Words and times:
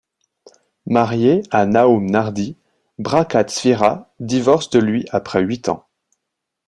Mariée 0.87 1.43
à 1.51 1.67
Nahum 1.67 2.09
Nardi, 2.09 2.57
Bracha 2.97 3.43
Tzfira 3.43 4.11
divorce 4.19 4.71
de 4.71 4.79
lui 4.79 5.05
après 5.11 5.43
huit 5.43 5.69
ans. 5.69 5.87